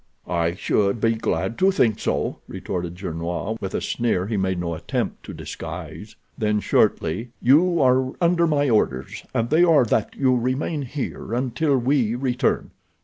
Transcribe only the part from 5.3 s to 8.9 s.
disguise. Then shortly: "You are under my